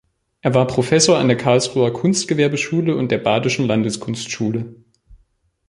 Er 0.41 0.55
war 0.55 0.65
Professor 0.65 1.19
an 1.19 1.27
der 1.27 1.37
Karlsruher 1.37 1.93
Kunstgewerbeschule 1.93 2.95
und 2.95 3.11
der 3.11 3.19
Badischen 3.19 3.67
Landeskunstschule. 3.67 4.73